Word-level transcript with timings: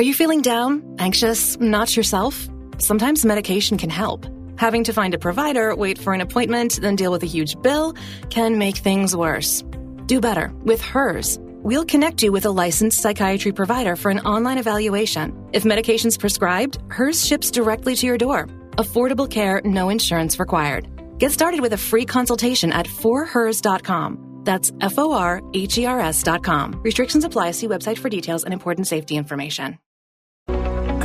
Are 0.00 0.10
you 0.10 0.14
feeling 0.14 0.40
down, 0.40 0.96
anxious, 0.98 1.60
not 1.60 1.94
yourself? 1.94 2.48
Sometimes 2.78 3.22
medication 3.22 3.76
can 3.76 3.90
help. 3.90 4.24
Having 4.56 4.84
to 4.84 4.94
find 4.94 5.12
a 5.12 5.18
provider, 5.18 5.76
wait 5.76 5.98
for 5.98 6.14
an 6.14 6.22
appointment, 6.22 6.78
then 6.80 6.96
deal 6.96 7.12
with 7.12 7.22
a 7.22 7.26
huge 7.26 7.60
bill 7.60 7.92
can 8.30 8.56
make 8.56 8.78
things 8.78 9.14
worse. 9.14 9.62
Do 10.06 10.18
better 10.18 10.54
with 10.64 10.80
HERS. 10.80 11.38
We'll 11.42 11.84
connect 11.84 12.22
you 12.22 12.32
with 12.32 12.46
a 12.46 12.50
licensed 12.50 12.98
psychiatry 12.98 13.52
provider 13.52 13.94
for 13.94 14.10
an 14.10 14.20
online 14.20 14.56
evaluation. 14.56 15.36
If 15.52 15.66
medication's 15.66 16.16
prescribed, 16.16 16.78
HERS 16.88 17.26
ships 17.26 17.50
directly 17.50 17.94
to 17.96 18.06
your 18.06 18.16
door. 18.16 18.46
Affordable 18.78 19.30
care, 19.30 19.60
no 19.66 19.90
insurance 19.90 20.40
required. 20.40 20.88
Get 21.18 21.30
started 21.30 21.60
with 21.60 21.74
a 21.74 21.82
free 21.90 22.06
consultation 22.06 22.72
at 22.72 22.86
forhers.com. 22.86 24.40
That's 24.44 24.72
F 24.80 24.98
O 24.98 25.12
R 25.12 25.42
H 25.52 25.76
E 25.76 25.84
R 25.84 26.00
S.com. 26.00 26.80
Restrictions 26.82 27.24
apply. 27.26 27.50
See 27.50 27.68
website 27.68 27.98
for 27.98 28.08
details 28.08 28.44
and 28.44 28.54
important 28.54 28.86
safety 28.86 29.18
information. 29.18 29.76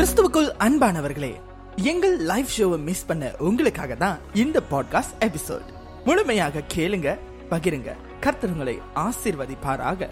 கிறிஸ்துவுக்குள் 0.05 0.49
அன்பானவர்களே 0.59 1.36
எங்கள் 1.75 2.18
live 2.19 2.50
ஷோவை 2.57 2.77
miss 2.77 3.05
பண்ண 3.05 3.32
உங்களுக்காக 3.37 3.96
தான் 3.96 4.18
இந்த 4.33 4.61
podcast 4.71 5.15
episode 5.19 5.69
முழுமையாக 6.05 6.61
கேளுங்க 6.73 7.18
பகிருங்க. 7.50 7.91
கர்த்தருங்களை 8.21 8.75
ஆசிர்வதிப்பாராக. 8.96 10.10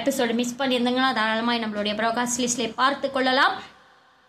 எபிசோடு 0.00 0.34
மிஸ் 0.34 0.54
uh, 0.54 0.58
பண்ணியிருந்தீங்கன்னா 0.60 1.10
தாராளமாக 1.12 1.66
நம்மளுடைய 1.66 1.94
ப்ராகாஸ்ட் 2.00 2.40
லிஸ்ட்ல 2.42 2.74
பார்த்து 2.74 3.10
கொள்ளலாம். 3.10 3.52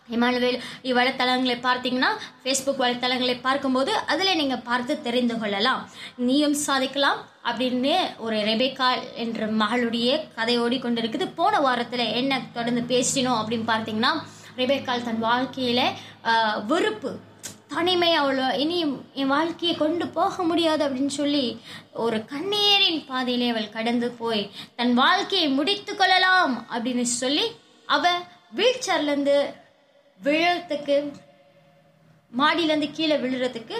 இமானுவேல் 0.10 0.60
வலைத்தளங்களை 0.84 1.58
பார்த்தீங்கன்னா 1.68 2.12
ஃபேஸ்புக் 2.44 2.84
வலைத்தளங்களை 2.84 3.38
பார்க்கும்போது 3.42 3.94
அதில் 3.96 4.36
நீங்கள் 4.36 4.64
பார்த்து 4.64 5.02
தெரிந்து 5.02 5.38
கொள்ளலாம். 5.40 5.90
நீயும் 6.16 6.54
சாதிக்கலாம் 6.54 7.22
அப்படின்னு 7.46 7.94
ஒரு 8.18 8.38
ரெபேக்கா 8.42 8.88
என்ற 9.16 9.48
மகளுடைய 9.62 10.10
கதை 10.36 10.56
ஓடிக்கொண்டிருக்குது. 10.60 11.26
போன 11.36 11.60
வாரத்தில் 11.60 12.14
என்ன 12.14 12.42
தொடர்ந்து 12.54 12.84
பேசினோம் 12.94 13.40
அப்படின்னு 13.42 13.68
பார்த்தீங்கன்னா 13.68 14.12
ரெபேக்கால் 14.58 15.04
தன் 15.04 15.20
வாழ்க்கையில் 15.20 15.86
வெறுப்பு 16.68 17.12
தனிமை 17.76 18.10
அவ்வளோ 18.18 18.48
இனி 18.56 18.78
என் 19.14 19.28
வாழ்க்கையை 19.28 19.74
கொண்டு 19.76 20.06
போக 20.08 20.44
முடியாது 20.44 20.82
அப்படின்னு 20.86 21.14
சொல்லி 21.16 21.46
ஒரு 22.04 22.18
கண்ணீரின் 22.26 23.02
பாதையிலே 23.08 23.48
அவள் 23.50 23.70
கடந்து 23.70 24.08
போய் 24.12 24.44
தன் 24.76 24.94
வாழ்க்கையை 24.94 25.48
முடித்து 25.50 25.94
கொள்ளலாம் 25.96 26.56
அப்படின்னு 26.74 27.06
சொல்லி 27.16 27.46
அவள் 27.88 28.22
வீல் 28.52 28.86
சேர்லேருந்து 28.86 29.38
விழுறதுக்கு 30.20 30.98
மாடியிலேருந்து 32.32 32.90
கீழே 32.92 33.18
விழுறதுக்கு 33.18 33.78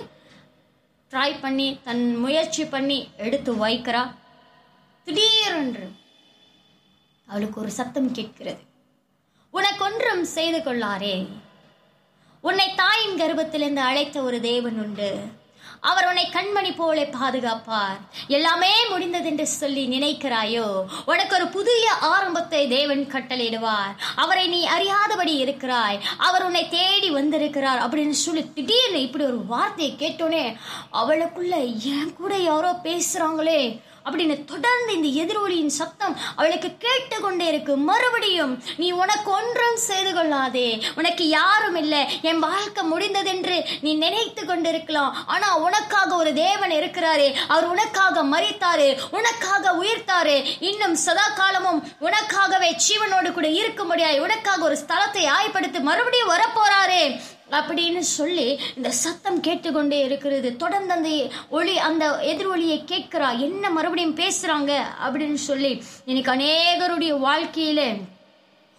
ட்ரை 1.16 1.34
பண்ணி 1.42 1.80
தன் 1.84 2.16
முயற்சி 2.16 2.64
பண்ணி 2.66 2.98
எடுத்து 3.18 3.52
வைக்கிறா. 3.68 4.02
திடீரென்று 5.06 5.86
அவளுக்கு 7.28 7.62
ஒரு 7.62 7.72
சத்தம் 7.72 8.12
கேட்கிறது. 8.12 8.62
உனக்கொன்றும் 9.54 10.22
செய்து 10.22 10.60
கொள்ளாரே 10.60 11.28
உன்னை 12.42 12.68
தாயின் 12.76 13.18
கர்ப்பத்திலிருந்து 13.20 13.84
அழைத்த 13.90 14.22
ஒரு 14.22 14.42
தேவன் 14.42 14.80
உண்டு. 14.86 15.10
அவர் 15.82 16.08
உன்னை 16.08 16.30
கண்மணி 16.34 16.76
போல 16.76 17.02
பாதுகாப்பார். 17.02 18.00
எல்லாமே 18.28 18.90
முடிந்தது 18.90 19.26
என்று 19.26 19.48
சொல்லி 19.48 19.88
நினைக்கிறாயோ? 19.88 20.86
உனக்கு 21.06 21.36
ஒரு 21.36 21.48
புதிய 21.48 21.92
ஆரம்பத்தை 21.92 22.68
தேவன் 22.68 23.08
கட்டளையிடுவார். 23.12 23.96
அவரை 24.16 24.48
நீ 24.48 24.66
அறியாதபடி 24.66 25.36
இருக்கிறாய். 25.36 26.00
அவர் 26.18 26.44
உன்னை 26.44 26.70
தேடி 26.70 27.10
வந்திருக்கிறார் 27.10 27.90
அப்படின்னு 27.90 28.10
சொல்லி 28.10 28.54
திடீர்னு 28.54 29.02
இப்படி 29.02 29.24
ஒரு 29.24 29.46
வார்த்தையை 29.46 29.96
கேட்டோன்னே 30.00 30.58
அவளுக்குள்ள 30.94 31.84
என் 31.84 32.14
கூட 32.14 32.36
யாரோ 32.38 32.72
பேசுறாங்களே. 32.84 33.82
அப்படின்னு 34.06 34.46
தொடர்ந்து 34.46 34.92
இந்த 34.98 35.10
எதிரொலியின் 35.24 35.76
சத்தம் 35.80 36.18
அவளுக்கு 36.36 36.70
கேட்டுக்கொண்டே 36.80 37.48
இருக்கு. 37.48 37.78
மறுபடியும் 37.78 38.64
நீ 38.78 38.92
உனக்கு 38.92 39.32
ஒன்றும் 39.32 39.78
செய்து 39.78 40.14
கொள்ளாதே. 40.14 40.84
உனக்கு 40.96 41.28
யாரும் 41.30 41.76
இல்லை. 41.76 42.02
என் 42.22 42.40
வாழ்க்கை 42.40 42.84
முடிந்ததென்று 42.92 43.58
நீ 43.82 43.94
நினைத்து 43.94 44.46
கொண்டிருக்கலாம். 44.46 45.28
ஆனா 45.28 45.58
உனக்காக 45.58 46.16
ஒரு 46.16 46.34
தேவன் 46.34 46.72
இருக்கிறாரே. 46.72 47.36
அவர் 47.48 47.66
உனக்காக 47.66 48.24
மறித்தாரு 48.24 48.90
உனக்காக 49.12 49.74
உயிர்த்தாரு. 49.84 50.38
இன்னும் 50.60 50.96
சதா 50.96 51.28
காலமும் 51.36 51.84
உனக்காகவே 52.02 52.72
ஜீவனோடு 52.88 53.32
கூட 53.32 53.48
இருக்க 53.48 53.84
முடியாது 53.84 54.22
உனக்காக 54.22 54.64
ஒரு 54.64 54.78
ஸ்தலத்தை 54.88 55.26
ஆய்ப்படுத்தி 55.38 55.80
மறுபடியும் 55.80 56.34
வரப்போறாரே. 56.36 57.04
அப்படின்னு 57.52 58.00
சொல்லி 58.00 58.60
இந்த 58.76 58.92
சத்தம் 58.92 59.40
கேட்டுக்கொண்டே 59.40 60.00
இருக்கிறது. 60.04 60.56
தொடர்ந்து 60.56 60.94
அந்த 60.94 61.10
ஒளி 61.50 61.78
அந்த 61.78 62.20
எதிர் 62.20 62.48
ஒளியை 62.48 62.84
கேட்கிறா. 62.88 63.40
என்ன 63.40 63.70
மறுபடியும் 63.70 64.18
பேசுறாங்க 64.18 64.82
அப்படின்னு 65.08 65.34
சொல்லி 65.34 65.84
இன்னைக்கு 66.06 66.32
அநேகருடைய 66.36 67.14
வாழ்க்கையில 67.28 68.02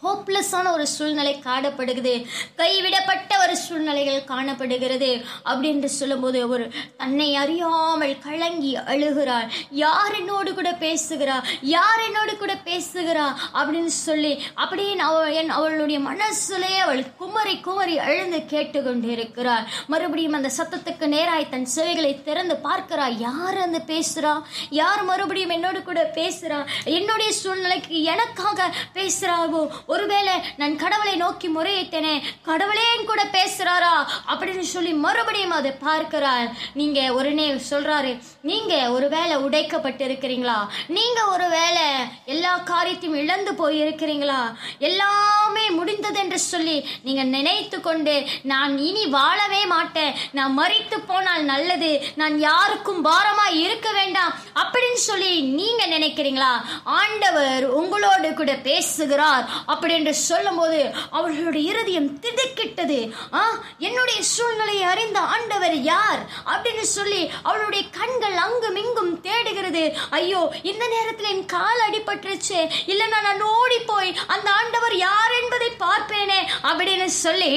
ஹோப்லெஸ்ஸான 0.03 0.73
ஒரு 0.73 0.87
சூழ்நிலை 0.87 1.39
காணப்படுகிறது. 1.39 2.27
கைவிடப்பட்ட 2.57 3.39
ஒரு 3.43 3.57
சூழ்நிலைகள் 3.57 4.25
காணப்படுகிறது. 4.25 5.25
அப்படின்னு 5.45 5.85
சொல்லும்போது 5.85 6.49
ஒரு 6.49 6.71
தன்னை 6.97 7.35
அறியாமல் 7.35 8.19
கலங்கி 8.19 8.77
அழுகிறாள். 8.77 9.49
யார் 9.71 10.15
என்னோடு 10.15 10.55
கூட 10.55 10.71
பேசுகிறா? 10.71 11.43
யார் 11.61 12.01
என்னோடு 12.01 12.37
கூட 12.37 12.55
பேசுகிறா? 12.55 13.35
அப்படின்னு 13.55 13.85
சொல்லி 13.85 14.43
அப்படியே 14.55 14.97
அவள் 14.97 15.33
என் 15.33 15.51
அவளுடைய 15.51 16.01
மனசுலே 16.01 16.77
அவள் 16.77 17.15
குமரி 17.17 17.61
குமரி 17.61 17.99
அழுந்து 17.99 18.45
கேட்டுக்கொண்டு 18.45 19.09
இருக்கிறாள் 19.09 19.65
மறுபடியும் 19.87 20.33
அந்த 20.33 20.51
சத்தத்துக்கு 20.57 21.07
நேராய் 21.07 21.49
தன் 21.49 21.69
செவிகளை 21.75 22.23
திறந்து 22.23 22.59
பார்க்கிறா. 22.65 23.09
யார் 23.19 23.59
அந்த 23.59 23.79
பேசுறா? 23.87 24.43
யார் 24.71 25.05
மறுபடியும் 25.05 25.51
என்னோடு 25.51 25.83
கூட 25.83 26.11
பேசுறா? 26.15 26.67
என்னுடைய 26.85 27.33
சூழ்நிலைக்கு 27.33 28.03
எனக்காக 28.03 28.75
பேசுறாவோ? 28.95 29.85
ஒருவேளை 29.87 30.33
நான் 30.57 30.77
கடவுளை 30.77 31.17
நோக்கி 31.17 31.49
முறையிட்டேனே 31.49 32.23
கடவுளே 32.43 32.83
கூட 33.07 33.25
பேசுறாரா? 33.25 33.95
அப்படின்னு 34.29 34.61
சொல்லி 34.61 34.93
மறுபடியும் 34.93 35.51
அதை 35.51 35.71
பார்க்கிறார். 35.71 36.49
நீங்க 36.75 37.13
உடனே 37.13 37.55
சொல்றாரு 37.71 38.23
நீங்க 38.41 38.91
ஒருவேளை 38.91 39.37
உடைக்கப்பட்டு 39.37 40.05
இருக்கிறீங்களா 40.07 40.67
நீங்க 40.87 41.25
ஒருவேளை 41.27 41.83
எல்லா 42.25 42.57
காரியத்தையும் 42.59 43.19
இழந்து 43.19 43.55
போய் 43.55 43.81
இருக்கிறீங்களா 43.83 44.55
எல்லாமே 44.79 45.71
முடிந்தது 45.71 46.19
என்று 46.19 46.39
சொல்லி 46.39 46.89
நீங்க 47.03 47.23
நினைத்து 47.23 47.81
கொண்டு 47.81 48.27
நான் 48.43 48.79
இனி 48.79 49.07
வாழவே 49.07 49.67
மாட்டேன். 49.67 50.15
நான் 50.33 50.59
மறித்து 50.59 50.99
போனால் 51.07 51.43
நல்லது. 51.43 52.07
நான் 52.15 52.39
யாருக்கும் 52.39 53.05
பாரமா 53.05 53.47
இருக்க 53.53 53.93
வேண்டாம். 53.93 54.35
அப்படின்னு 54.55 54.95
சொல்லி 54.95 55.41
நீங்க 55.41 55.87
நினைக்கிறீங்களா? 55.87 56.53
ஆண்டவர் 56.85 57.65
உங்களோடு 57.65 58.35
கூட 58.35 58.55
பேசுகிறார். 58.55 59.49
அப்படின்னு 59.77 60.11
சொல்லும் 60.11 60.57
போது 60.57 60.81
அவர்களுடைய 61.11 61.71
இருதயம் 61.71 62.19
திடுக்கிட்டது 62.19 62.99
ஆ 63.33 63.43
என்னுடைய 63.79 64.23
சூழ்நிலையை 64.23 64.85
அறிந்த 64.93 65.19
ஆண்டவர் 65.21 65.77
யார் 65.93 66.21
அப்படின்னு 66.53 66.85
சொல்லி 66.97 67.23
அவளுடைய 67.43 67.83
கண்கள் 67.99 68.37
அங்கும் 68.37 68.77
இங்கும் 68.77 69.21
தேடுகிறது. 69.21 69.85
ஐயோ 70.11 70.43
இந்த 70.63 70.85
நேரத்தில் 70.87 71.33
என் 71.35 71.47
கால் 71.47 71.83
அடிபட்டுருச்சு. 71.89 72.61
இல்லைன்னா 72.93 73.19
நான் 73.23 73.43
ஓடி 73.57 73.79
போய் 73.79 74.17
அந்த 74.27 74.51
ஆண்டவர் 74.51 74.97
யார் 74.97 75.33
என்பதை 75.43 75.71
பார்ப்பேனே 75.85 76.41
அப்படின்னு 76.63 77.05
சொல்லி 77.05 77.53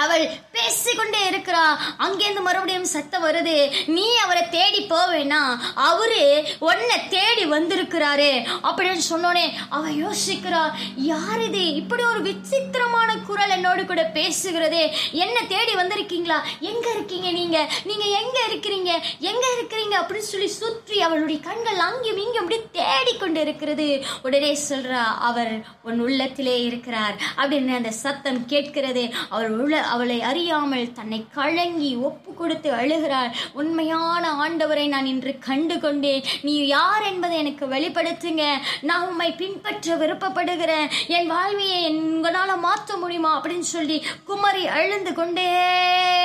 அவள் 0.00 0.30
பேசிக்கொண்டே 0.52 1.18
இருக்கிறா. 1.30 1.64
அங்கேருந்து 1.98 2.40
மறுபடியும் 2.40 2.84
சத்தம் 2.84 3.24
வருது. 3.24 3.56
நீ 3.86 4.16
அவரை 4.16 4.48
தேடி 4.48 4.86
போவேனா 4.86 5.58
அவரு 5.74 6.44
உன்னை 6.58 7.08
தேடி 7.08 7.44
வந்திருக்கிறாரு. 7.44 8.30
அப்படின்னு 8.62 9.00
சொன்னோனே 9.10 9.50
அவ 9.68 9.88
யோசிக்கிறா. 9.88 10.70
யார் 10.96 11.42
இது? 11.42 11.74
இப்படி 11.74 12.02
ஒரு 12.02 12.22
விசித்திரமான 12.22 13.16
குரல் 13.16 13.50
என்னோடு 13.50 13.86
கூட 13.86 14.10
பேசுகிறதே. 14.14 14.90
என்ன 15.12 15.40
தேடி 15.48 15.74
வந்திருக்கீங்களா? 15.74 16.38
எங்க 16.60 16.90
இருக்கீங்க 16.90 17.30
நீங்க? 17.30 17.68
நீங்க 17.84 18.04
எங்க 18.04 18.40
இருக்கிறீங்க? 18.50 18.90
எங்க 19.18 19.46
இருக்கிறீங்க? 19.56 19.94
அப்படின்னு 20.00 20.28
சொல்லி 20.32 20.48
சுற்றி 20.48 21.00
அவளுடைய 21.00 21.40
கண்கள் 21.40 21.78
அங்கேயும் 21.78 22.16
இங்கே 22.16 22.38
அப்படி 22.38 22.60
தேடிக்கொண்டு 22.72 23.40
இருக்கிறது. 23.40 24.04
உடனே 24.22 24.58
சொல்றா 24.68 25.04
அவர் 25.20 25.64
உன் 25.82 26.00
உள்ளத்திலே 26.00 26.62
இருக்கிறார். 26.62 27.14
அப்படின்னு 27.36 27.76
அந்த 27.76 27.90
சத்தம் 27.90 28.46
கேட்கிறது. 28.46 29.14
அவர் 29.28 29.50
உள்ள 29.50 29.88
அவளை 29.94 30.18
அறியாமல் 30.30 30.92
தன்னை 30.98 31.20
கழங்கி 31.38 31.90
ஒப்பு 32.08 32.30
கொடுத்து 32.40 32.70
அழுகிறாள். 32.80 33.30
உண்மையான 33.60 34.24
ஆண்டவரை 34.44 34.86
நான் 34.94 35.10
இன்று 35.12 35.32
கண்டு 35.48 35.76
கொண்டேன் 35.84 36.26
நீ 36.46 36.54
யார் 36.76 37.04
என்பதை 37.10 37.36
எனக்கு 37.42 37.66
வெளிப்படுத்துங்க. 37.74 38.44
நான் 38.88 39.06
உண்மை 39.08 39.30
பின்பற்ற 39.40 39.96
விருப்பப்படுகிறேன். 40.02 40.88
என் 41.18 41.30
வாழ்வியை 41.34 41.82
உங்களால் 41.98 42.64
மாற்ற 42.66 42.96
முடியுமா 43.02 43.32
அப்படின்னு 43.36 43.68
சொல்லி 43.76 43.98
குமரி 44.30 44.64
அழுந்து 44.78 45.12
கொண்டே 45.20 45.48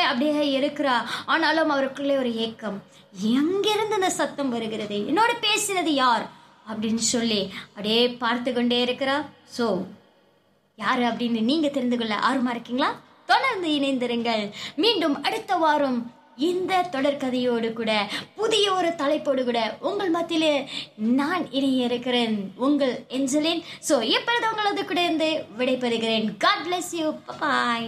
அப்படியே 0.09 0.45
இருக்கிறா. 0.59 0.97
ஆனாலும் 1.33 1.73
அவருக்குள்ளே 1.75 2.17
ஒரு 2.23 2.33
ஏக்கம். 2.47 2.79
எங்கிருந்து 3.35 3.95
இந்த 3.99 4.09
சத்தம் 4.19 4.53
வருகிறது? 4.55 4.97
என்னோட 5.11 5.31
பேசினது 5.45 5.91
யார்? 6.03 6.25
அப்படின்னு 6.71 7.03
சொல்லி 7.13 7.41
அப்படியே 7.67 7.99
பார்த்து 8.23 8.49
கொண்டே 8.53 8.77
இருக்கிறா. 8.85 9.17
ஸோ 9.57 9.65
யார் 10.83 11.01
அப்படின்னு 11.09 11.41
நீங்கள் 11.49 11.73
தெரிந்து 11.75 11.97
கொள்ள 11.97 12.15
ஆர்வமாக 12.29 12.55
இருக்கீங்களா? 12.55 12.89
தொடர்ந்து 13.29 13.69
இணைந்திருங்கள். 13.77 14.43
மீண்டும் 14.75 15.15
அடுத்த 15.21 15.55
வாரம் 15.55 15.99
இந்த 16.47 16.73
தொடர்கதையோடு 16.93 17.73
கூட 17.73 17.91
புதிய 18.35 18.65
ஒரு 18.73 18.89
தலைப்போடு 18.95 19.43
கூட 19.43 19.59
உங்கள் 19.79 20.09
மத்தியிலே 20.09 20.53
நான் 21.19 21.45
இணைய 21.51 21.85
இருக்கிறேன் 21.85 22.35
உங்கள் 22.67 22.95
எஞ்சலின் 23.17 23.61
ஸோ 23.89 23.97
எப்பொழுது 24.17 24.49
உங்களது 24.51 24.83
கூட 24.85 25.01
இருந்து 25.01 25.29
விடைபெறுகிறேன். 25.57 26.27
God 26.37 26.65
bless 26.67 26.91
you 26.99 27.07
bye 27.39 27.87